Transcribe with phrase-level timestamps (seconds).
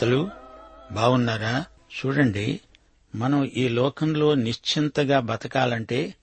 [0.00, 0.30] శ్రోతలు
[0.92, 1.64] బాగున్నారా
[1.96, 2.60] చూడండి
[3.14, 6.14] మనం ఈ లోకంలో నిశ్చింతగా బతకాలంటే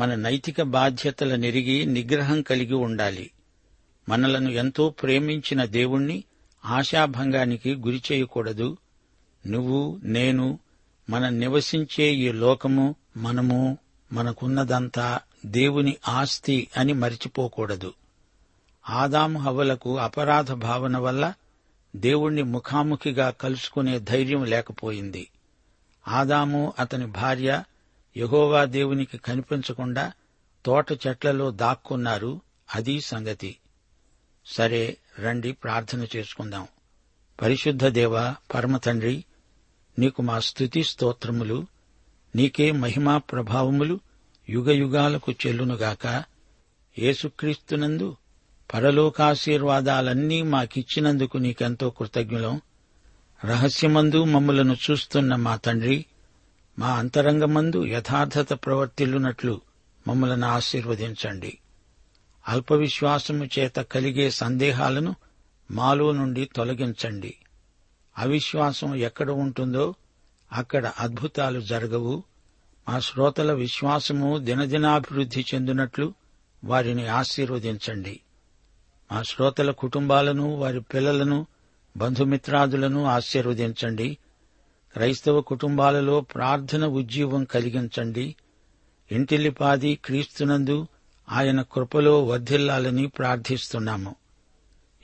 [0.00, 3.30] మన నైతిక బాధ్యతల నెరిగి నిగ్రహం కలిగి ఉండాలి.
[4.08, 6.24] మనలను ఎంతో ప్రేమించిన దేవుణ్ణి
[6.64, 8.76] ఆశాభంగానికి గురి చేయకూడదు.
[9.46, 10.58] నువ్వు నేను
[11.10, 13.78] మనం నివసించే ఈ లోకము మనము
[14.12, 17.94] మనకున్నదంతా దేవుని ఆస్తి అని మరిచిపోకూడదు.
[18.90, 21.34] ఆదాము హవ్వలకు అపరాధ భావన వల్ల
[21.96, 25.28] దేవుణ్ణి ముఖాముఖిగా కలుసుకునే ధైర్యం లేకపోయింది.
[26.08, 27.62] ఆదాము అతని భార్య
[28.16, 30.12] యహోవా దేవునికి కనిపించకుండా
[30.64, 32.40] తోట చెట్లలో దాక్కున్నారు.
[32.74, 33.56] అది సంగతి.
[34.46, 36.68] సరే రండి ప్రార్థన చేసుకుందాం.
[37.42, 39.24] పరిశుద్ధ దేవ పరమ తండ్రి
[39.98, 41.66] నీకు మా స్థుతి స్తోత్రములు
[42.36, 44.00] నీకే మహిమా ప్రభావములు
[44.48, 46.24] యుగయుగాలకు చెల్లునుగాక.
[46.98, 48.16] యేసుక్రీస్తునందు
[48.74, 52.60] పరలోకాశీర్వాదాలన్నీ మాకిచ్చినందుకు నీకెంతో కృతజ్ఞులం.
[53.44, 56.06] రహస్యమందు మమ్మలను చూస్తున్న మా తండ్రి
[56.78, 59.60] మా అంతరంగమందు యథార్థత ప్రవర్తిల్లునట్లు
[60.08, 61.58] మమ్మలను ఆశీర్వదించండి.
[62.48, 65.14] అల్ప విశ్వాసము చేత కలిగే సందేహాలను
[65.70, 67.34] మాలో నుండి తొలగించండి.
[68.18, 69.94] అవిశ్వాసం ఎక్కడ ఉంటుందో
[70.52, 72.22] అక్కడ అద్భుతాలు జరగవు.
[72.88, 76.14] మా శ్రోతల విశ్వాసము దినదినాభివృద్ధి చెందినట్లు
[76.64, 78.20] వారిని ఆశీర్వదించండి.
[79.12, 81.46] మా శ్రోతల కుటుంబాలను వారి పిల్లలను
[81.96, 84.18] బంధుమిత్రాదులను ఆశీర్వదించండి.
[84.92, 88.36] క్రైస్తవ కుటుంబాలలో ప్రార్థన ఉజ్జీవం కలిగించండి.
[89.12, 90.86] ఇంటిల్లిపాది క్రీస్తునందు
[91.30, 94.14] ఆయన కృపలో వర్ధిల్లాలని ప్రార్థిస్తున్నాము.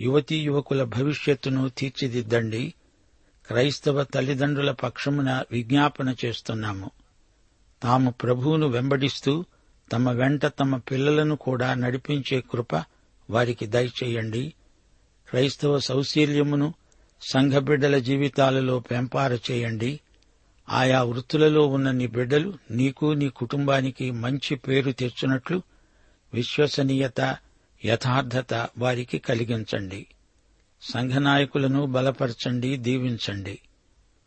[0.01, 2.75] యువతీ యువకుల భవిష్యత్తును తీర్చిదిద్దండి.
[3.47, 6.91] క్రైస్తవ తల్లిదండ్రుల పక్షమున విజ్ఞాపన చేస్తున్నాము.
[7.83, 9.45] తాము ప్రభువును వెంబడిస్తూ
[9.93, 12.85] తమ వెంట తమ పిల్లలను కూడా నడిపించే కృప
[13.31, 14.55] వారికి దయచేయండి.
[15.29, 16.75] క్రైస్తవ సౌశీల్యమును
[17.31, 20.01] సంఘ బిడ్డల జీవితాలలో పెంపార చేయండి.
[20.69, 25.63] ఆయా వృత్తులలో ఉన్న నీ బిడ్డలు నీకు నీ కుటుంబానికి మంచి పేరు తెచ్చునట్లు
[26.35, 27.37] విశ్వసనీయత
[27.85, 30.07] యథార్థత వారికి కలిగించండి.
[30.83, 33.59] సంఘ నాయకులను బలపరచండి దీవించండి.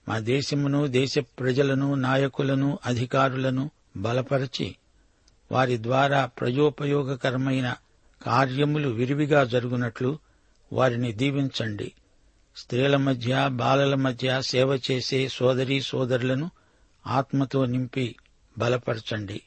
[0.09, 4.75] మా దేశమును దేశ ప్రజలను నాయకులను అధికారులను బలపరచి
[5.51, 7.75] వారి ద్వారా ప్రజోపయోగకరమైన
[8.21, 10.19] కార్యములు విరివిగా జరుగునట్లు
[10.73, 11.91] వారిని దీవించండి.
[12.55, 16.51] స్త్రీల మధ్య బాలల మధ్య సేవ చేసే సోదరీ సోదరులను
[17.07, 18.15] ఆత్మతో నింపి
[18.57, 19.41] బలపరచండి.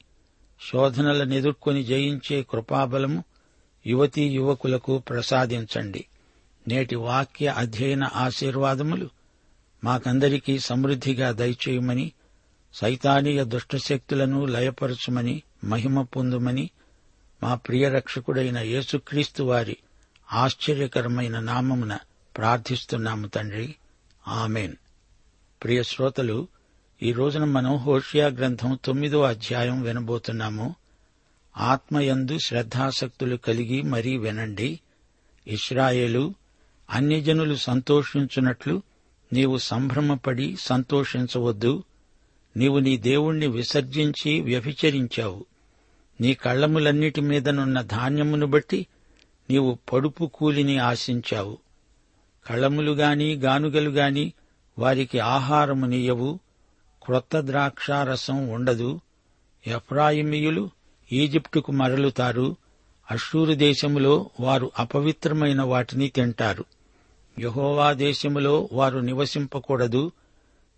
[0.73, 3.25] శోధనలను ఎదుర్కొని జయించే కృపాబలము
[3.87, 6.05] యువతీ యువకులకు ప్రసాదించండి.
[6.69, 9.11] నేటి వాక్య అధ్యయన ఆశీర్వాదములు
[9.85, 12.13] మాకందరికీ సమృద్ధిగా దయచేయమని
[12.75, 16.71] సైతానీయ దుష్టశక్తులను లయపరచుమని మహిమ పొందుమని
[17.43, 19.77] మా ప్రియ రక్షకుడైన యేసుక్రీస్తు వారి
[20.33, 21.99] ఆశ్చర్యకరమైన నామమున
[22.37, 23.75] ప్రార్థిస్తున్నాము తండ్రి.
[24.29, 24.73] ఆమెన్.
[25.63, 26.49] ప్రియ శ్రోతలు
[27.03, 30.75] ఈ రోజున మనం హోషియా గ్రంథం తొమ్మిదో అధ్యాయం వినబోతున్నాము.
[31.57, 34.81] ఆత్మయందు శ్రద్ధాసక్తులు కలిగి మరీ వినండి.
[35.47, 36.35] ఇస్రాయేలు
[36.91, 38.83] అన్యజనులు సంతోషించున్నట్లు
[39.33, 41.85] నీవు సంభ్రమపడి సంతోషించవద్దు.
[42.57, 45.52] నీవు నీ దేవుణ్ణి విసర్జించి వ్యభిచరించావు.
[46.21, 48.87] నీ కళ్ళములన్నిటి మీదనున్న ధాన్యమును బట్టి
[49.51, 51.59] నీవు పడుపు కూలిని ఆశించావు.
[52.47, 54.33] కళములు గానుగలుగాని గానుగలు గాని
[54.79, 56.39] వారికి ఆహారమునియవు
[57.03, 59.01] క్రొత్త ద్రాక్షారసం ఉండదు.
[59.67, 60.71] ఎఫ్రాయిమీయులు
[61.13, 62.57] ఈజిప్టుకు మరలుతారు.
[63.11, 66.65] అషూరు దేశములో వారు అపవిత్రమైన వాటిని తింటారు.
[67.41, 70.13] యహోవా దేశములో వారు నివసింపకూడదు.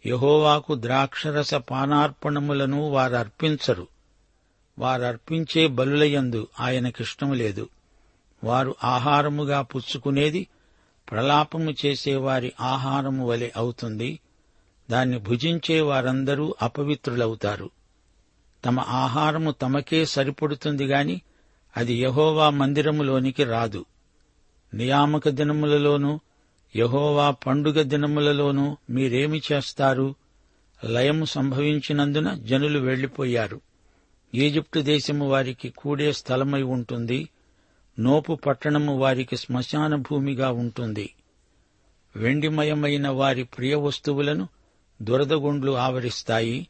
[0.07, 3.94] యహోవాకు ద్రాక్షరస పానార్పణములను వారు అర్పించరు
[4.79, 7.69] వారర్పించే బలులయందు ఆయనకిష్టము లేదు.
[8.45, 10.47] వారు ఆహారముగా పుచ్చుకునేది
[11.11, 14.21] ప్రలాపము చేసేవారి ఆహారము వలె అవుతుంది.
[14.91, 17.71] దాన్ని భుజించే వారందరూ అపవిత్రులవుతారు.
[18.65, 21.21] తమ ఆహారము తమకే సరిపడుతుంది గాని
[21.77, 23.85] అది యహోవా మందిరములోనికి రాదు.
[24.75, 26.21] నియామక దినములలోనూ
[26.77, 30.15] యహోవా పండుగ దినములలోనూ మీరేమి చేస్తారు?
[30.85, 33.61] లయము సంభవించినందున జనులు వెళ్ళిపోయారు
[34.35, 37.29] ఈజిప్టు దేశము వారికి కూడే స్థలమై ఉంటుంది.
[37.99, 41.15] నోపు పట్టణము వారికి శ్మశాన భూమిగా ఉంటుంది.
[42.17, 44.49] వెండిమయమైన వారి ప్రియ వస్తువులను
[45.03, 46.69] దురదగుండ్లు ఆవరిస్తాయి.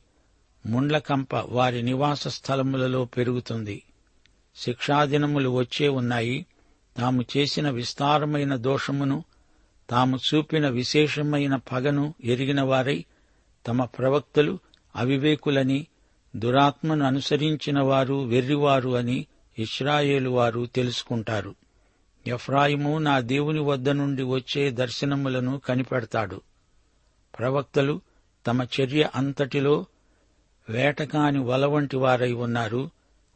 [0.66, 3.82] ముండ్లకంప వారి నివాస స్థలములలో పెరుగుతుంది.
[4.56, 6.46] శిక్షాదినములు వచ్చే ఉన్నాయి.
[6.96, 9.24] తాము చేసిన విస్తారమైన దోషమును
[9.90, 13.04] తాము చూపిన విశేషమైన పగను ఎరిగిన వారై
[13.66, 14.58] తమ ప్రవక్తలు
[14.96, 15.86] అవివేకులని
[16.36, 19.26] దురాత్మను అనుసరించిన వారు వెర్రివారు అని
[19.58, 21.54] ఇస్రాయేలు వారు తెలుసుకుంటారు.
[22.26, 26.40] ఎఫ్రాయిము నా దేవుని వద్ద నుండి వచ్చే దర్శనములను కనిపెడతాడు.
[27.38, 28.00] ప్రవక్తలు
[28.46, 29.86] తమ చర్య అంతటిలో
[30.68, 32.90] వేటకాని వల వంటి వారై ఉన్నారు.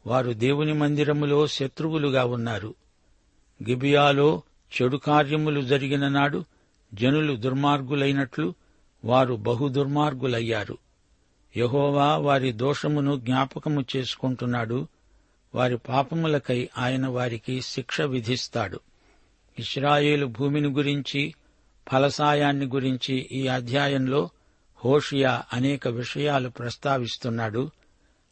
[0.07, 2.73] వారు దేవుని మందిరములో శత్రువులుగా ఉన్నారు.
[3.69, 4.41] గిబియాలో
[4.81, 6.45] చెడు కార్యములు జరిగిన నాడు
[6.93, 8.53] జనులు దుర్మార్గులైనట్లు
[9.05, 10.77] వారు బహు దుర్మార్గులయ్యారు.
[11.57, 14.87] యహోవా వారి దోషమును జ్ఞాపకము చేసుకుంటున్నాడు.
[15.55, 18.79] వారి పాపములకై ఆయన వారికి శిక్ష విధిస్తాడు.
[19.59, 21.33] ఇస్రాయేలు భూమిని గురించి
[21.91, 24.29] ఫలసాయాన్ని గురించి ఈ అధ్యాయంలో
[24.85, 27.71] హోషియా అనేక విషయాలు ప్రస్తావిస్తున్నాడు.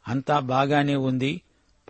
[0.07, 1.41] అంతా బాగానే ఉంది.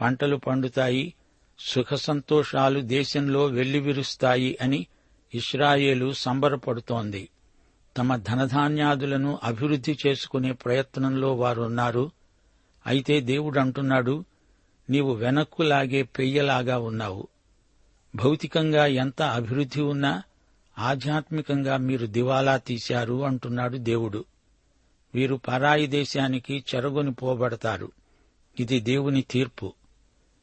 [0.01, 1.13] పంటలు పండుతాయి.
[1.59, 4.88] సుఖ సంతోషాలు దేశంలో వెల్లివిరుస్తాయి అని
[5.33, 7.30] ఇస్రాయేలు సంబరపడుతోంది.
[7.97, 12.11] తమ ధనధాన్యాదులను అభివృద్ధి చేసుకునే ప్రయత్నంలో వారున్నారు.
[12.88, 14.25] అయితే దేవుడు అంటున్నాడు
[14.89, 17.27] నీవు వెనక్కు లాగే పెయ్యలాగా ఉన్నావు.
[18.15, 20.23] భౌతికంగా ఎంత అభివృద్ధి ఉన్నా
[20.79, 24.25] ఆధ్యాత్మికంగా మీరు దివాలా తీశారు అంటున్నాడు దేవుడు.
[25.15, 27.91] వీరు పరాయి దేశానికి చెరగొని పోబడతారు.
[28.59, 29.73] ఇది దేవుని తీర్పు.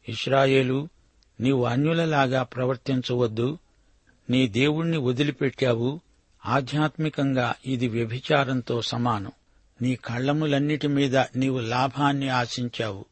[0.09, 0.89] ఇస్రాయేలు
[1.41, 3.59] నీవు అన్యులలాగా ప్రవర్తించవద్దు.
[4.31, 6.01] నీ దేవుణ్ణి వదిలిపెట్టావు.
[6.47, 9.33] ఆధ్యాత్మికంగా ఇది వ్యభిచారంతో సమానం.
[9.83, 13.05] నీ కళ్ళములన్నిటి మీద నీవు లాభాన్ని ఆశించావు.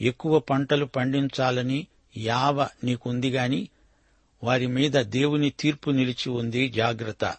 [0.00, 1.86] ఎక్కువ పంటలు పండించాలని
[2.16, 3.68] యావ నీకుందిగాని
[4.44, 7.36] వారి మీద దేవుని తీర్పు నిలిచి ఉంది జాగ్రత్త.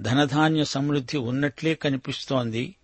[0.00, 2.74] ధనధాన్య సమృద్ధి ఉన్నట్లే కనిపిస్తోంది.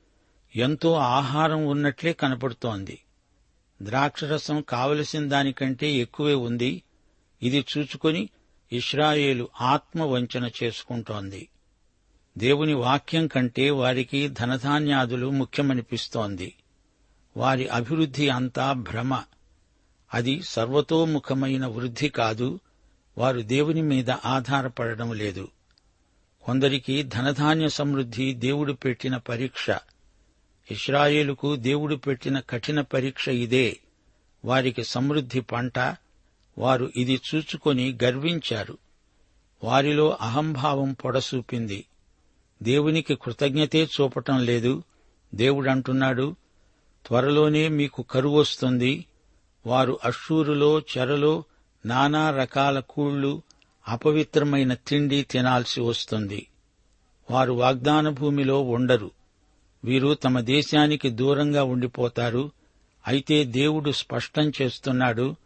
[0.57, 2.99] ఎంతో ఆహారం ఉన్నట్లే కనపడుతోంది.
[3.83, 6.83] ద్రాక్షరసం కావలసిన దానికంటే ఎక్కువే ఉంది.
[7.43, 8.29] ఇది చూచుకొని
[8.73, 11.49] ఇస్రాయేలు ఆత్మవంచన చేసుకుంటోంది.
[12.39, 16.55] దేవుని వాక్యం కంటే వారికి ధనధాన్యాదులు ముఖ్యమనిపిస్తోంది.
[17.37, 19.23] వారి అభివృద్ధి అంతా భ్రమ.
[20.15, 22.61] అది సర్వతోముఖమైన వృద్ధి కాదు
[23.19, 25.49] వారు దేవుని మీద ఆధారపడడం లేదు.
[26.43, 29.71] కొందరికి ధనధాన్య సమృద్ధి దేవుడు పెట్టిన పరీక్ష.
[30.71, 33.77] ఇస్రాయేలుకు దేవుడు పెట్టిన కఠిన పరీక్ష ఇదే.
[34.45, 35.79] వారికి సమృద్ధి పంట
[36.61, 38.79] వారు ఇది చూచుకొని గర్వించారు.
[39.65, 41.85] వారిలో అహంభావం పొడసూపింది.
[42.63, 44.83] దేవునికి కృతజ్ఞతే చూపటం లేదు.
[45.35, 46.37] దేవుడంటున్నాడు
[47.07, 49.05] త్వరలోనే మీకు కరువు వస్తుంది.
[49.67, 51.45] వారు అశ్షూరులో చెరలో
[51.87, 53.43] నానా రకాల కూళ్ళు
[53.89, 56.47] అపవిత్రమైన తిండి తినాల్సి వస్తుంది.
[57.31, 59.11] వారు వాగ్దాన భూమిలో ఉండరు.
[59.85, 62.51] వీరు తమ దేశానికి దూరంగా ఉండిపోతారు.
[63.07, 65.37] అయితే దేవుడు స్పష్టం చేస్తున్నాడు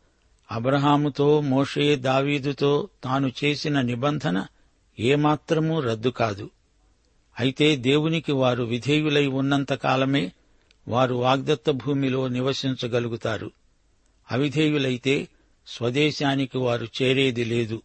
[0.51, 4.47] అబ్రహాముతో మోషే దావీదుతో తాను చేసిన నిబంధన
[5.01, 6.51] ఏమాత్రమూ రద్దు కాదు.
[7.41, 10.33] అయితే దేవునికి వారు విధేయులై ఉన్నంతకాలమే
[10.89, 13.51] వారు వాగ్దత్త భూమిలో నివసించగలుగుతారు.
[14.33, 15.29] అవిధేయులైతే
[15.67, 17.83] స్వదేశానికి వారు చేరేది లేదు.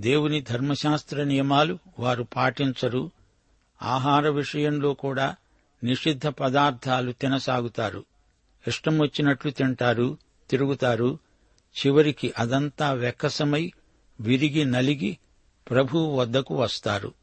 [0.00, 3.10] దేవుని ధర్మశాస్త్ర నియమాలు వారు పాటించరు.
[3.82, 5.36] ఆహార విషయంలో కూడా
[5.84, 8.04] నిషిద్ధ పదార్థాలు తినసాగుతారు.
[8.66, 10.18] ఇష్టం వచ్చినట్లు తింటారు
[10.50, 11.18] తిరుగుతారు
[11.74, 13.72] చివరికి అదంతా వెక్కసమై
[14.20, 15.18] విరిగి నలిగి
[15.70, 17.14] ప్రభువు వద్దకు వస్తారు.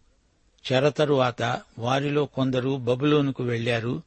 [0.72, 4.01] చెర తరువాత వారిలో కొందరు బబులోనుకు వెళ్ళారు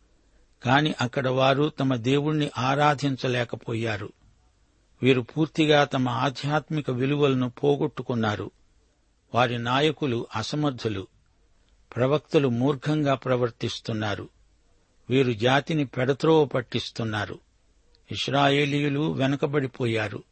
[0.64, 4.12] కాని అక్కడ వారు తమ దేవుణ్ణి ఆరాధించలేకపోయారు.
[5.02, 8.50] వీరు పూర్తిగా తమ ఆధ్యాత్మిక విలువలను పోగొట్టుకున్నారు.
[9.34, 11.06] వారి నాయకులు అసమర్థులు
[11.96, 14.28] ప్రవక్తలు మూర్ఖంగా ప్రవర్తిస్తున్నారు.
[15.10, 17.38] వీరు జాతిని పెడత్రోవ పట్టిస్తున్నారు.
[18.10, 20.22] ఇస్రాయేలీయులు వెనుకబడిపోయారు.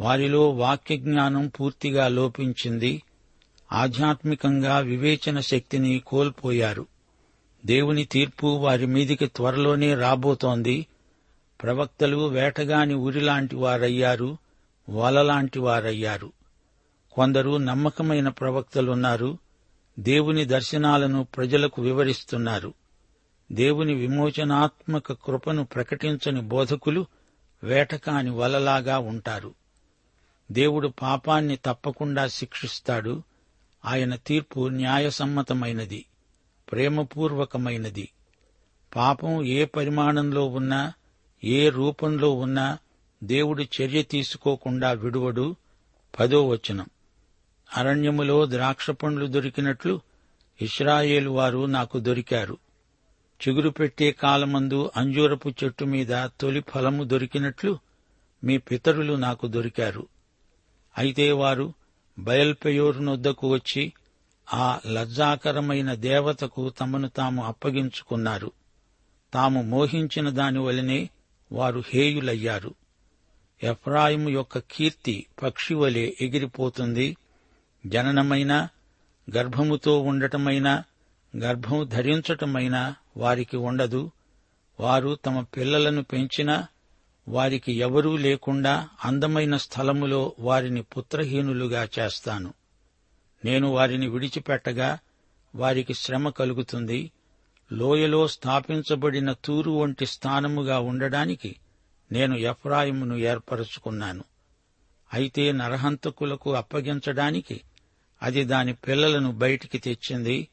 [0.00, 3.02] వారిలో వాక్యజ్ఞానం పూర్తిగా లోపించింది.
[3.72, 6.86] ఆధ్యాత్మికంగా వివేచన శక్తిని కోల్పోయారు.
[7.66, 10.86] దేవుని తీర్పు వారి మీదికి త్వరలోనే రాబోతోంది.
[11.62, 14.36] ప్రవక్తలు వేటగాని ఉరిలాంటి వారయ్యారు
[14.90, 16.32] వలలాంటి వారయ్యారు.
[17.12, 19.38] కొందరు నమ్మకమైన ప్రవక్తలున్నారు
[19.98, 22.74] దేవుని దర్శనాలను ప్రజలకు వివరిస్తున్నారు.
[23.52, 27.06] దేవుని విమోచనాత్మక కృపను ప్రకటించని బోధకులు
[27.62, 29.54] వేటకాని వలలాగా ఉంటారు.
[30.52, 33.22] దేవుడు పాపాన్ని తప్పకుండా శిక్షిస్తాడు.
[33.84, 36.04] ఆయన తీర్పు న్యాయసమ్మతమైనది
[36.72, 38.08] ప్రేమపూర్వకమైనది.
[38.96, 40.92] పాపం ఏ పరిమాణంలో ఉన్నా
[41.44, 42.78] ఏ రూపంలో ఉన్నా
[43.24, 45.56] దేవుడు చర్య తీసుకోకుండా విడువడు.
[46.20, 46.86] పదో వచనం.
[47.76, 50.00] అరణ్యములో ద్రాక్ష పండ్లు దొరికినట్లు
[50.62, 52.58] ఇస్రాయేలు వారు నాకు దొరికారు.
[53.48, 57.78] చిగురు పెట్టే కాలమందు అంజూరపు చెట్టు మీద తొలి ఫలము దొరికినట్లు
[58.44, 60.06] మీ పితరులు నాకు దొరికారు.
[60.98, 61.72] అయితే వారు
[62.18, 63.92] బయల్పెయోరునొద్దకు వచ్చి
[64.54, 68.52] ఆ లజ్జాకరమైన దేవతకు తమను తాము అప్పగించుకున్నారు.
[69.34, 71.10] తాము మోహించిన దాని వలనే
[71.52, 72.74] వారు హేయులయ్యారు.
[73.62, 77.16] ఎఫ్రాయిము యొక్క కీర్తి పక్షి వలె ఎగిరిపోతుంది.
[77.86, 78.68] జననమైనా
[79.36, 80.84] గర్భముతో ఉండటమైనా
[81.36, 84.10] గర్భం ధరించటమైనా వారికి ఉండదు.
[84.80, 86.66] వారు తమ పిల్లలను పెంచినా
[87.28, 92.54] వారికి ఎవరూ లేకుండా అందమైన స్థలములో వారిని పుత్రహీనులుగా చేస్తాను.
[93.44, 94.98] నేను వారిని విడిచిపెట్టగా
[95.54, 97.12] వారికి శ్రమ కలుగుతుంది.
[97.72, 101.56] లోయలో స్థాపించబడిన తూరు వంటి స్థానముగా ఉండడానికి
[102.12, 104.24] నేను ఎఫ్రాయిమును ఏర్పరచుకున్నాను.
[105.14, 107.60] అయితే నరహంతకులకు అప్పగించడానికి
[108.22, 110.48] అది దాని పిల్లలను బయటికి తెచ్చింది.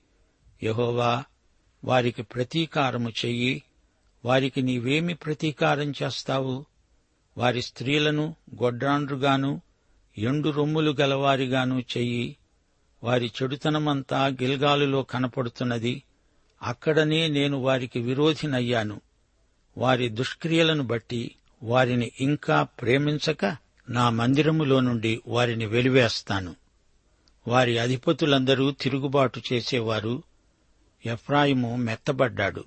[0.64, 1.24] యహోవా
[1.86, 3.64] వారికి ప్రతీకారము చెయ్యి.
[4.26, 6.66] వారికి నీవేమి ప్రతీకారం చేస్తావు?
[7.38, 9.62] వారి స్త్రీలను గొడ్రాండ్రుగాను
[10.18, 12.38] ఎండు రొమ్ములు గలవారిగాను చెయ్యి.
[13.04, 16.04] వారి చెడుతనమంతా గిల్గాలులో కనపడుతున్నది.
[16.64, 19.02] అక్కడనే నేను వారికి విరోధినయ్యాను.
[19.78, 23.58] వారి దుష్క్రియలను బట్టి వారిని ఇంకా ప్రేమించక
[23.90, 26.56] నా మందిరములో నుండి వారిని వెలివేస్తాను.
[27.48, 30.24] వారి అధిపతులందరూ తిరుగుబాటు చేసేవారు.
[31.06, 32.66] ఎఫ్రాయిము మెత్తబడ్డాడు.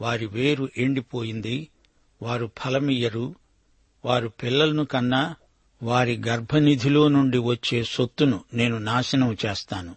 [0.00, 1.68] వారి వేరు ఎండిపోయింది.
[2.22, 3.34] వారు ఫలమియ్యరు
[4.04, 5.34] వారు పిల్లలను కన్నా
[5.82, 9.96] వారి గర్భనిధిలో నుండి వచ్చే సొత్తును నేను నాశనం చేస్తాను.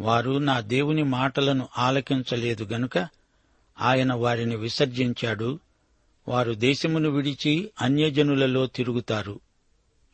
[0.00, 3.08] వారు నా దేవుని మాటలను ఆలకించలేదు గనుక
[3.80, 5.58] ఆయన వారిని విసర్జించాడు.
[6.28, 9.40] వారు దేశమును విడిచి అన్యజనులలో తిరుగుతారు.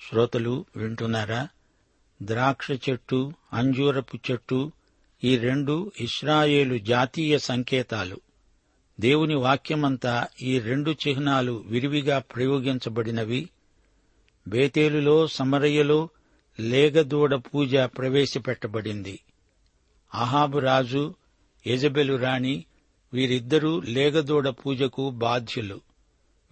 [0.08, 1.48] శ్రోతలు వింటున్నారా?
[2.22, 4.72] ద్రాక్ష చెట్టు అంజూరపు చెట్టు
[5.24, 8.20] ఈ రెండు ఇస్రాయేలు జాతీయ సంకేతాలు.
[9.00, 13.48] దేవుని వాక్యమంతా ఈ రెండు చిహ్నాలు విరివిగా ప్రయోగించబడినవి.
[14.48, 16.08] బేతేలులో సమరయ్యలో
[16.60, 19.20] లేగదూడ పూజ ప్రవేశపెట్టబడింది.
[20.14, 21.14] అహాబు రాజు
[21.66, 22.64] యజబెలు రాణి
[23.12, 25.80] వీరిద్దరూ లేగదూడ పూజకు బాధ్యులు.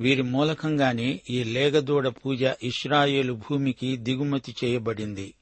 [0.00, 5.34] వీరి మూలకంగానే ఈ లేగదూడ పూజ ఇస్రాయేలు భూమికి దిగుమతి చేయబడింది.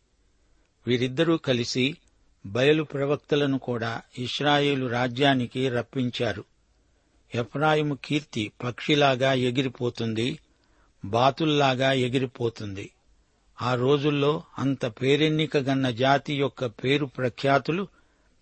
[0.86, 1.96] వీరిద్దరూ కలిసి
[2.46, 6.51] బయలు ప్రవక్తలను కూడా ఇస్రాయేలు రాజ్యానికి రప్పించారు.
[7.34, 10.38] ఎఫ్రాయిము కీర్తి పక్షిలాగా ఎగిరిపోతుంది
[11.04, 12.90] బాతుల్లాగా ఎగిరిపోతుంది.
[13.62, 17.88] ఆ రోజుల్లో అంత పేరెన్నికగన్న జాతి యొక్క పేరు ప్రఖ్యాతులు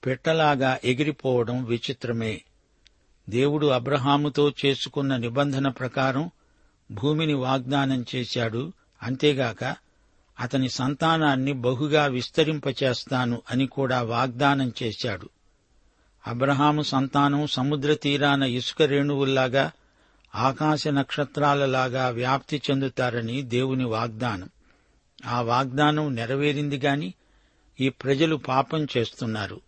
[0.06, 2.42] పెట్టలాగా ఎగిరిపోవడం విచిత్రమే.
[3.28, 6.30] దేవుడు అబ్రహాముతో చేసుకున్న నిబంధన ప్రకారం
[6.92, 8.73] భూమిని వాగ్దానం చేశాడు.
[9.02, 9.76] అంతేగాక
[10.40, 15.28] అతని సంతానాన్ని బహుగా విస్తరింపచేస్తాను అని కూడా వాగ్దానం చేశాడు.
[16.27, 19.73] అబ్రహాము సంతానం సముద్ర తీరాన ఇసుక రేణువుల్లాగా
[20.35, 24.49] ఆకాశ నక్షత్రాలలాగా వ్యాప్తి చెందుతారని దేవుని వాగ్దానం.
[25.27, 27.15] ఆ వాగ్దానం నెరవేరింది గాని
[27.81, 29.61] ఈ ప్రజలు పాపం చేస్తున్నారు.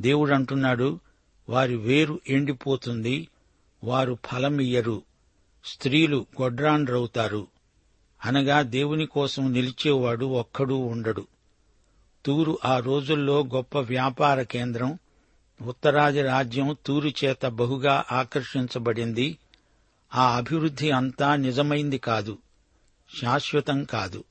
[0.00, 1.00] దేవుడంటున్నాడు
[1.48, 3.28] వారి వేరు ఎండిపోతుంది
[3.84, 5.02] వారు ఫలమియ్యరు
[5.64, 7.46] స్త్రీలు గొడ్రాండ్రవుతారు.
[8.24, 11.26] అనగా దేవుని కోసం నిలిచేవాడు ఒక్కడూ ఉండడు.
[12.26, 14.98] తూరు ఆ రోజుల్లో గొప్ప వ్యాపార కేంద్రం
[15.62, 19.38] ఉత్తరాది రాజ్యం తూరు చేత బహుగా ఆకర్షించబడింది.
[20.14, 22.38] ఆ అభివృద్ధి అంతా నిజమైంది కాదు
[23.22, 24.24] శాశ్వతం కాదు.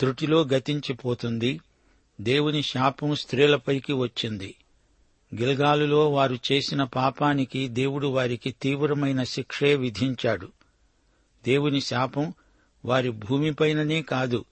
[0.00, 1.60] త్రుటిలో గతించిపోతుంది.
[2.20, 4.54] దేవుని శాపం స్త్రీలపైకి వచ్చింది.
[5.34, 10.48] గిల్గాలులో వారు చేసిన పాపానికి దేవుడు వారికి తీవ్రమైన శిక్షే విధించాడు.
[11.44, 12.34] దేవుని శాపం
[12.84, 14.44] వారి భూమిపైననే కాదు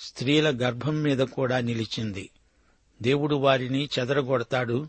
[0.00, 2.30] స్త్రీల గర్భం మీద కూడా నిలిచింది.
[3.02, 4.88] దేవుడు వారిని చెదరగొడతాడు.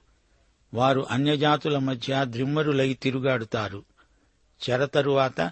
[0.74, 3.84] వారు అన్యజాతుల మధ్య ద్రిమ్మరులై తిరుగాడుతారు.
[4.70, 5.52] చెర తరువాత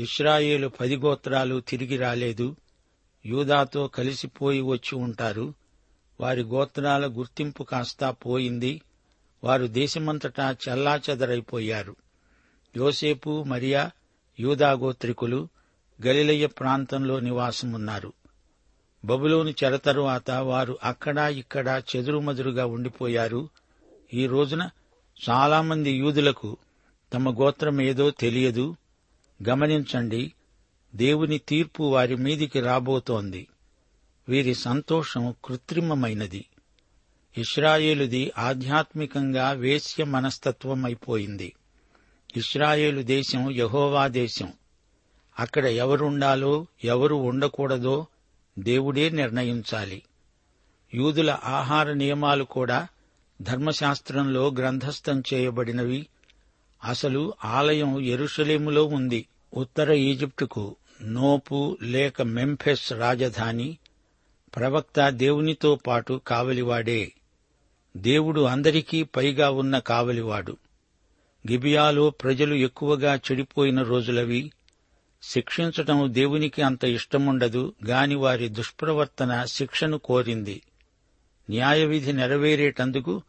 [0.00, 2.56] ఇస్రాయేలు పది గోత్రాలు తిరిగి రాలేదు.
[3.26, 5.54] యూదాతో కలిసిపోయి వచ్చి ఉంటారు.
[6.20, 8.82] వారి గోత్రాల గుర్తింపు కాస్తా పోయింది.
[9.44, 11.96] వారు దేశమంతటా చెల్లాచెదరైపోయారు.
[12.76, 13.90] యోసేపు మరియా
[14.40, 15.48] యూదా గోత్రికులు
[16.06, 18.12] గలిలయ్య ప్రాంతంలో నివాసమున్నారు.
[19.04, 23.48] బబులోని చెర తరువాత వారు అక్కడా ఇక్కడా చెదురుమదురుగా ఉండిపోయారు.
[24.14, 24.70] ఈ రోజున
[25.30, 26.56] చాలామంది యూదులకు
[27.12, 28.76] తమ గోత్రం ఏదో తెలియదు.
[29.48, 30.32] గమనించండి
[30.94, 33.48] దేవుని తీర్పు వారి మీదికి రాబోతోంది.
[34.28, 36.44] వీరి సంతోషం కృత్రిమమైనది.
[37.38, 41.52] ఇస్రాయేలుది ఆధ్యాత్మికంగా వేశ్య మనస్తత్వం అయిపోయింది
[42.36, 44.52] ఇస్రాయేలు దేశం యహోవా దేశం.
[45.38, 48.06] అక్కడ ఎవరుండాలో ఎవరు ఉండకూడదో
[48.58, 50.02] దేవుడే నిర్ణయించాలి.
[50.94, 52.88] యూదుల ఆహార నియమాలు కూడా
[53.40, 56.06] ధర్మశాస్త్రంలో గ్రంథస్థం చేయబడినవి.
[56.84, 59.26] అసలు ఆలయం ఎరుషలేములో ఉంది.
[59.54, 63.78] ఉత్తర ఈజిప్టుకు నోపు లేక మెంఫెస్ రాజధాని.
[64.56, 67.12] ప్రవక్త దేవునితో పాటు కావలివాడే.
[67.96, 70.56] దేవుడు అందరికీ పైగా ఉన్న కావలివాడు.
[71.50, 74.52] గిబియాలో ప్రజలు ఎక్కువగా చెడిపోయిన రోజులవి.
[75.22, 80.62] శిక్షించటం దేవునికి అంత ఇష్టముండదు గాని వారి దుష్ప్రవర్తన శిక్షను కోరింది.
[81.50, 83.22] న్యాయవిధి నెరవేరేటందుకు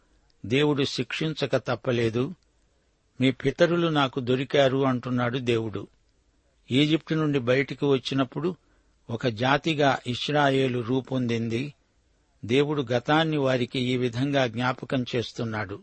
[0.45, 2.35] దేవుడు శిక్షించక తప్పలేదు.
[3.21, 5.87] మీ పితరులు నాకు దొరికారు అంటున్నాడు దేవుడు.
[6.71, 8.55] ఈజిప్టు నుండి బయటికి వచ్చినప్పుడు
[9.09, 11.73] ఒక జాతిగా ఇస్రాయేలు రూపొందింది.
[12.45, 15.79] దేవుడు గతాన్ని వారికి ఈ విధంగా జ్ఞాపకం చేస్తున్నాడు.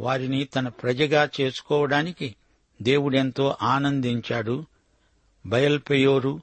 [0.00, 2.34] వారిని తన ప్రజగా చేసుకోవడానికి
[2.82, 4.64] దేవుడెంతో ఆనందించాడు.
[5.46, 6.40] బయల్పెయోరు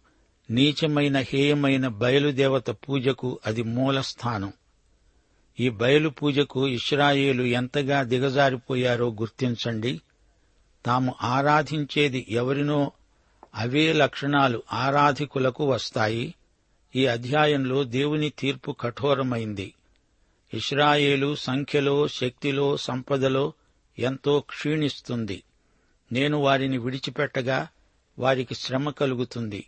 [0.50, 4.54] నీచమైన హేయమైన బయలుదేవత పూజకు అది మూలస్థానం.
[5.60, 10.02] ఈ బయలు పూజకు ఇస్రాయేలు ఎంతగా దిగజారిపోయారో గుర్తించండి.
[10.86, 12.92] తాము ఆరాధించేది ఎవరినో
[13.56, 16.36] అవే లక్షణాలు ఆరాధికులకు వస్తాయి.
[16.96, 19.74] ఈ అధ్యాయంలో దేవుని తీర్పు కఠోరమైంది.
[20.54, 23.54] ఇస్రాయేలు సంఖ్యలో శక్తిలో సంపదలో
[24.00, 25.44] ఎంతో క్షీణిస్తుంది.
[26.12, 27.68] నేను వారిని విడిచిపెట్టగా
[28.20, 29.66] వారికి శ్రమ కలుగుతుంది.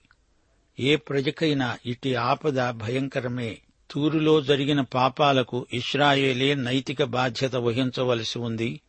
[0.79, 3.57] ఏ ప్రజకైనా ఇటు ఆపద భయంకరమే.
[3.91, 8.81] తూరులో జరిగిన పాపాలకు ఇస్రాయేలే నైతిక బాధ్యత వహించవలసి ఉంది.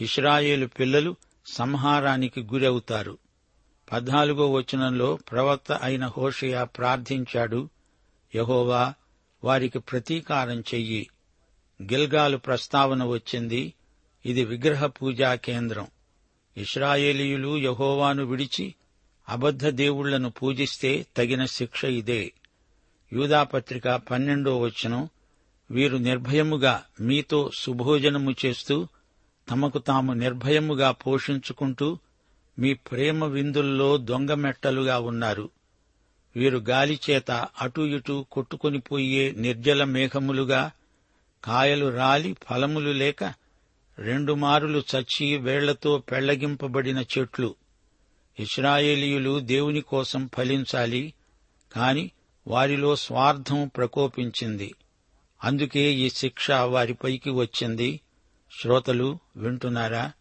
[0.00, 3.18] ఇస్రాయేలు పిల్లలు సంహారానికి గురవుతారు.
[3.92, 7.68] పద్నాలుగో వచనంలో ప్రవక్త అయిన హోషయ ప్రార్థించాడు
[8.34, 8.94] యహోవా
[9.44, 11.10] వారికి ప్రతీకారం చెయ్యి.
[11.82, 13.74] గిల్గాలు ప్రస్తావన వచ్చింది
[14.26, 15.86] ఇది విగ్రహ పూజా కేంద్రం.
[16.56, 18.74] ఇస్రాయేలీయులు యహోవాను విడిచి
[19.28, 22.32] అబద్ధ దేవుళ్ళను పూజిస్తే తగిన శిక్ష ఇదే.
[23.12, 25.08] యూదాపత్రిక పన్నెండో వచనం
[25.70, 28.88] వీరు నిర్భయముగా మీతో సుభోజనము చేస్తూ
[29.50, 31.98] తమకు తాము నిర్భయముగా పోషించుకుంటూ
[32.58, 35.50] మీ ప్రేమ విందుల్లో దొంగమెట్టలుగా ఉన్నారు.
[36.36, 40.70] వీరు గాలిచేత అటు ఇటు కొట్టుకొనిపోయే నిర్జల మేఘములుగా
[41.44, 43.24] కాయలు రాలి ఫలములు లేక
[43.98, 47.54] రెండు మారులు చచ్చి వేళ్ళతో పెళ్ళగింపబడిన చెట్లు.
[48.38, 51.14] ఇస్రాయేలీయులు దేవుని కోసం ఫలించాలి
[51.72, 52.10] కాని
[52.48, 54.74] వారిలో స్వార్థం ప్రకోపించింది.
[55.44, 58.00] అందుకే ఈ శిక్ష వారిపైకి వచ్చింది.
[58.62, 60.12] శ్రోతలు వింటున్నారా?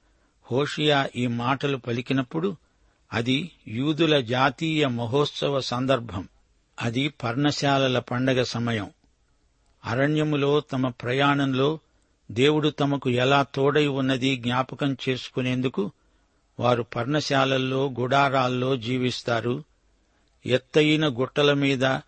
[0.52, 2.56] హోషియా ఈ మాటలు పలికినప్పుడు
[3.14, 6.28] అది యూదుల జాతీయ మహోత్సవ సందర్భం.
[6.82, 8.92] అది పర్ణశాలల పండగ సమయం.
[9.86, 11.80] అరణ్యములో తమ ప్రయాణంలో
[12.32, 15.92] దేవుడు తమకు ఎలా తోడై ఉన్నది జ్ఞాపకం చేసుకునేందుకు
[16.60, 19.64] వారు పర్ణశాలల్లో గుడారాల్లో జీవిస్తారు.
[20.46, 22.00] ఎత్తైన గుట్టల మీద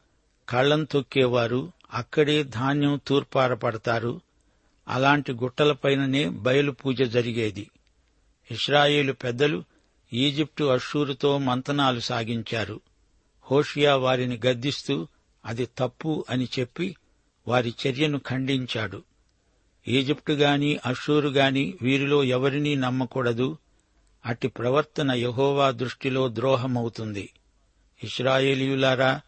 [0.49, 4.21] కళ్ళం తొక్కేవారు అక్కడే ధాన్యం తూర్పారపడతారు.
[4.87, 7.69] అలాంటి గుట్టలపైననే బయలు పూజ జరిగేది.
[8.51, 9.63] ఇస్రాయేలు పెద్దలు
[10.13, 12.81] ఈజిప్టు అషూరుతో మంతనాలు సాగించారు.
[13.51, 15.07] హోషియా వారిని గద్దిస్తూ
[15.45, 16.95] అది తప్పు అని చెప్పి
[17.47, 19.03] వారి చర్యను ఖండించాడు.
[19.87, 23.57] ఈజిప్టు గాని అషూరు గాని వీరిలో ఎవరినీ నమ్మకూడదు.
[24.25, 27.29] అట్టి ప్రవర్తన యహోవా దృష్టిలో ద్రోహమవుతుంది.
[28.03, 29.21] ఇస్రాయేలీయులారా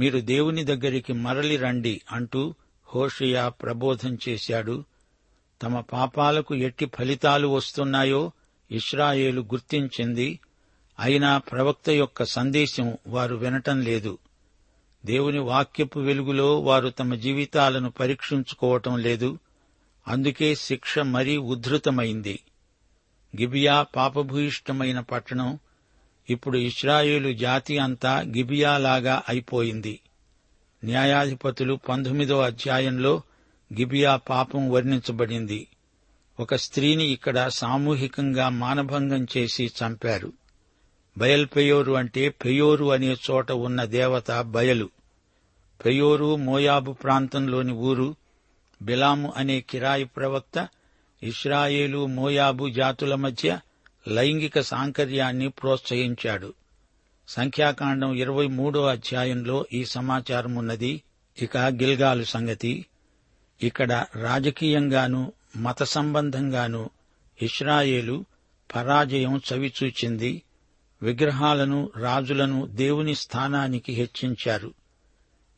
[0.00, 2.54] మీరు దేవుని దగ్గరికి మరలి రండి అంటూ
[2.94, 4.84] హోషియా ప్రబోధం చేశాడు.
[5.62, 8.30] తమ పాపాలకు ఎట్టి ఫలితాలు వస్తున్నాయో
[8.70, 10.40] ఇస్రాయేలు గుర్తించింది.
[10.98, 14.18] అయినా ప్రవక్త యొక్క సందేశం వారు వినటం లేదు.
[15.06, 19.38] దేవుని వాక్యపు వెలుగులో వారు తమ జీవితాలను పరీక్షించుకోవటం లేదు.
[20.08, 22.40] అందుకే శిక్ష మరీ ఉద్ధృతమైంది
[23.40, 25.58] గిబియా పాపభూయిష్టమైన పట్టణం
[26.30, 30.00] ఇప్పుడు ఇస్రాయేలు జాతి అంతా గిబియాలాగా అయిపోయింది.
[30.84, 33.22] న్యాయాధిపతులు పంతొమ్మిదో అధ్యాయంలో
[33.72, 35.66] గిబియా పాపం వర్ణించబడింది.
[36.40, 40.32] ఒక స్త్రీని ఇక్కడ సామూహికంగా మానభంగం చేసి చంపారు.
[41.18, 44.90] బయల్పెయోరు అంటే పెయోరు అనే చోట ఉన్న దేవత బయలు.
[45.84, 48.16] పెయోరు మోయాబు ప్రాంతంలోని ఊరు.
[48.82, 50.68] బిలాము అనే కిరాయి ప్రవక్త
[51.22, 53.58] ఇస్రాయేలు మోయాబు జాతుల మధ్య
[54.08, 56.54] లైంగిక సాంకర్యాన్ని ప్రోత్సహించాడు.
[57.28, 61.02] సంఖ్యాకాండం ఇరవై మూడో అధ్యాయంలో ఈ సమాచారం ఉన్నది.
[61.42, 62.86] ఇక గిల్గాలు సంగతి.
[63.62, 66.90] ఇక్కడ రాజకీయంగాను మత సంబంధంగాను
[67.42, 68.24] ఇస్రాయేలు
[68.74, 70.42] పరాజయం చవిచూచింది.
[71.02, 74.74] విగ్రహాలను రాజులను దేవుని స్థానానికి హెచ్చించారు.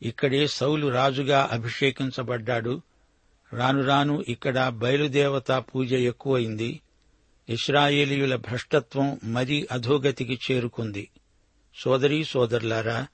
[0.02, 2.82] ఇక్కడే సౌలు రాజుగా అభిషేకించబడ్డాడు.
[3.52, 6.80] రాను రాను ఇక్కడ బయలుదేవత పూజ ఎక్కువైంది.
[7.48, 11.10] ఇస్రాయేలీయుల భ్రష్టత్వం మరీ అధోగతికి చేరుకుంది.
[11.74, 13.06] సోదరీ సోదరులారా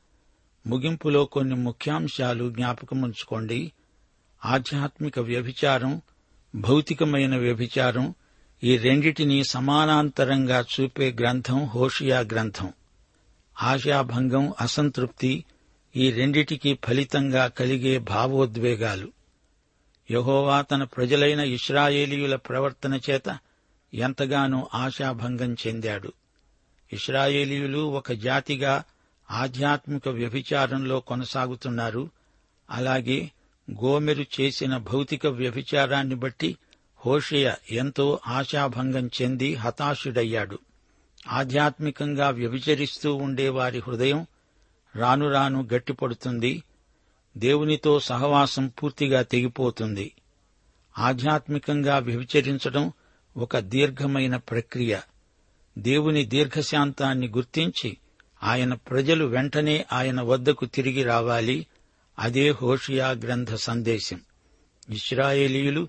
[0.66, 3.72] ముగింపులో కొన్ని ముఖ్యాంశాలు జ్ఞాపకముంచుకోండి
[4.44, 6.02] ఆధ్యాత్మిక వ్యభిచారం
[6.54, 8.14] భౌతికమైన వ్యభిచారం
[8.64, 12.72] ఈ రెండిటిని సమానాంతరంగా చూపే గ్రంథం హోషియా గ్రంథం.
[13.62, 15.44] ఆశాభంగం అసంతృప్తి
[15.96, 19.12] ఈ రెండిటికి ఫలితంగా కలిగే భావోద్వేగాలు.
[20.10, 23.38] యహోవా తన ప్రజలైన ఇస్రాయేలీయుల ప్రవర్తన చేత
[23.94, 26.12] ఎంతగానో ఆశాభంగం చెందాడు.
[26.92, 28.84] ఇస్రాయేలీయులు ఒక జాతిగా
[29.30, 32.10] ఆధ్యాత్మిక వ్యభిచారంలో కొనసాగుతున్నారు.
[32.70, 33.30] అలాగే
[33.70, 36.56] గోమెరు చేసిన భౌతిక వ్యభిచారాన్ని బట్టి
[37.06, 40.58] హోషయ ఎంతో ఆశాభంగం చెంది హతాశుడయ్యాడు.
[41.28, 44.26] ఆధ్యాత్మికంగా వ్యభిచరిస్తూ ఉండే వారి హృదయం
[44.96, 46.62] రాను రాను గట్టిపడుతుంది.
[47.36, 50.12] దేవునితో సహవాసం పూర్తిగా తెగిపోతుంది.
[50.98, 52.92] ఆధ్యాత్మికంగా వ్యభిచరించడం
[53.36, 54.98] ఒక దీర్ఘమైన ప్రక్రియ.
[55.78, 57.96] దేవుని దీర్ఘశాంతాన్ని గుర్తించి
[58.42, 61.66] ఆయన ప్రజలు వెంటనే ఆయన వద్దకు తిరిగి రావాలి.
[62.18, 64.20] అదే హోషియా గ్రంథ సందేశం.
[64.90, 65.88] ఇస్రాయేలీయులు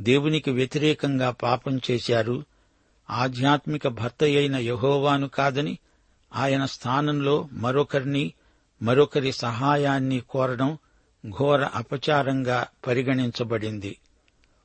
[0.00, 2.44] దేవునికి వ్యతిరేకంగా పాపం చేశారు.
[3.10, 5.78] ఆధ్యాత్మిక భర్త అయిన యహోవాను కాదని
[6.34, 8.32] ఆయన స్థానంలో మరొకరిని
[8.82, 10.78] మరొకరి సహాయాన్ని కోరడం
[11.28, 13.98] ఘోర అపచారంగా పరిగణించబడింది.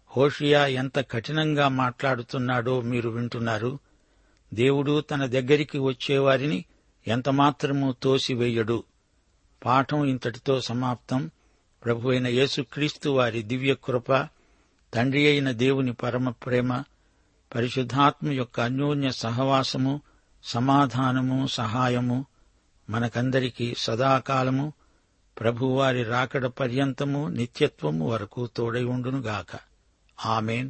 [0.10, 3.80] హోషియా ఎంత కఠినంగా మాట్లాడుతున్నాడో మీరు వింటున్నారు.
[4.54, 6.66] దేవుడు తన దగ్గరికి వచ్చేవారిని
[7.08, 8.84] ఎంతమాత్రమూ తోసివేయడు.
[9.66, 11.32] పాఠం ఇంతటితో సమాప్తం.
[11.86, 14.28] ప్రభు అయిన యేసుక్రీస్తు వారి దివ్య కృప
[14.94, 16.84] తండ్రి అయిన దేవుని పరమ ప్రేమ
[17.56, 20.02] పరిశుద్ధాత్మ యొక్క అన్యోన్య సహవాసము
[20.44, 22.26] సమాధానము సహాయము
[22.90, 24.74] మనకందరికీ సదాకాలము.
[25.40, 29.77] ప్రభువారి రాకడ పర్యంతము నిత్యత్వము వరకు తోడై ఉండునుగాక.
[30.26, 30.70] ఆమెన్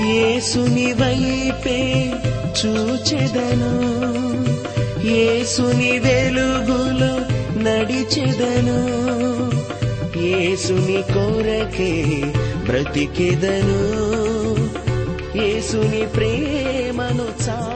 [0.00, 2.10] యేసుని వైపే
[2.64, 3.94] చూచెదను.
[5.06, 7.20] యేసుని వెలుగులో
[7.62, 9.04] నడిచెదను.
[10.18, 12.22] యేసుని కోరకే
[12.66, 13.94] బ్రతికెదను.
[15.38, 17.73] యేసుని ప్రేమను చా